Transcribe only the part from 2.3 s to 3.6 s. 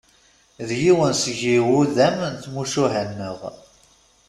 n tmucuha-nneɣ.